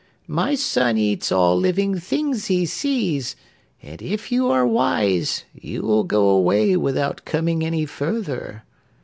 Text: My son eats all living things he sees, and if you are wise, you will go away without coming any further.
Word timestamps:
My 0.25 0.55
son 0.55 0.97
eats 0.97 1.31
all 1.31 1.55
living 1.55 1.99
things 1.99 2.47
he 2.47 2.65
sees, 2.65 3.35
and 3.83 4.01
if 4.01 4.31
you 4.31 4.47
are 4.49 4.65
wise, 4.65 5.43
you 5.53 5.83
will 5.83 6.05
go 6.05 6.27
away 6.29 6.75
without 6.75 7.23
coming 7.23 7.63
any 7.63 7.85
further. 7.85 8.63